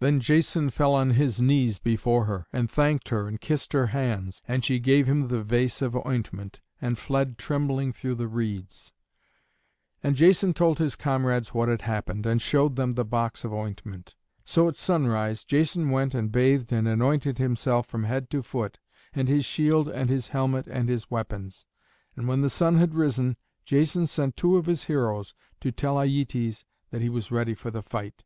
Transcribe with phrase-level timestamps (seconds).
[0.00, 4.42] Then Jason fell on his knees before her, and thanked her and kissed her hands,
[4.48, 8.92] and she gave him the vase of ointment, and fled trembling through the reeds.
[10.02, 14.16] And Jason told his comrades what had happened, and showed them the box of ointment.
[14.44, 18.80] So at sunrise Jason went and bathed and anointed himself from head to foot,
[19.12, 21.64] and his shield and his helmet and his weapons.
[22.16, 26.64] And when the sun had risen, Jason sent two of his heroes to tell Aietes
[26.90, 28.24] that he was ready for the fight.